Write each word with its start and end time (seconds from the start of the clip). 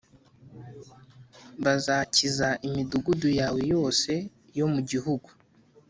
Bazasakiza 1.63 2.47
imidugudu 2.67 3.27
yawe 3.39 3.61
yose 3.73 4.11
yo 4.57 4.65
mu 4.73 4.79
gihugu 4.89 5.29